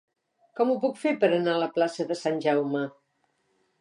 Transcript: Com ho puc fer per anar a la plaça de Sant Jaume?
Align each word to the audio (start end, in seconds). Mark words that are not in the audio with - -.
Com 0.59 0.71
ho 0.71 0.77
puc 0.85 0.97
fer 1.01 1.13
per 1.25 1.29
anar 1.37 1.55
a 1.57 1.61
la 1.65 1.69
plaça 1.75 2.07
de 2.13 2.19
Sant 2.23 2.41
Jaume? 2.47 2.83